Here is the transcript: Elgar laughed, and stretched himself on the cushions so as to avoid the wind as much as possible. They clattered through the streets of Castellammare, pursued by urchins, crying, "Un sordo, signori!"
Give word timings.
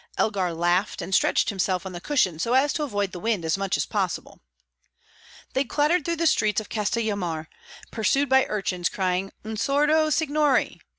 Elgar 0.17 0.51
laughed, 0.51 0.99
and 0.99 1.13
stretched 1.13 1.49
himself 1.49 1.85
on 1.85 1.91
the 1.91 2.01
cushions 2.01 2.41
so 2.41 2.55
as 2.55 2.73
to 2.73 2.81
avoid 2.81 3.11
the 3.11 3.19
wind 3.19 3.45
as 3.45 3.55
much 3.55 3.77
as 3.77 3.85
possible. 3.85 4.39
They 5.53 5.63
clattered 5.63 6.05
through 6.05 6.15
the 6.15 6.25
streets 6.25 6.59
of 6.59 6.69
Castellammare, 6.69 7.49
pursued 7.91 8.27
by 8.27 8.47
urchins, 8.49 8.89
crying, 8.89 9.31
"Un 9.45 9.57
sordo, 9.57 10.09
signori!" 10.11 10.79